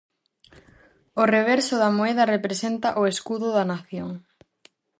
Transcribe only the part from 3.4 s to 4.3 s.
da nación.